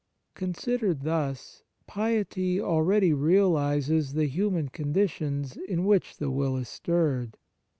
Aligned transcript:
Considered 0.33 1.01
thus, 1.03 1.61
piety 1.85 2.59
already 2.59 3.13
realizes 3.13 4.13
the 4.13 4.25
human 4.25 4.67
conditions 4.67 5.55
in 5.57 5.85
which 5.85 6.17
the 6.17 6.31
will 6.31 6.57
is 6.57 6.67
stirred. 6.69 7.37